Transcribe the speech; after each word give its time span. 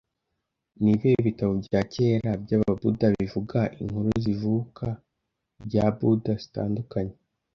Nibihe 0.81 1.17
bitabo 1.27 1.53
bya 1.65 1.81
kera 1.93 2.31
byababuda 2.43 3.05
bivuga 3.17 3.59
inkuru 3.81 4.09
zivuka 4.23 4.87
rya 5.65 5.85
Buda 5.97 6.33
zitandukanye 6.43 7.15